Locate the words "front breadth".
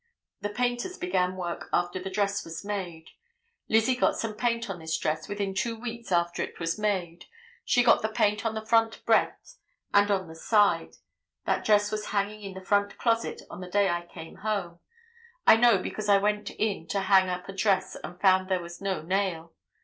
8.65-9.59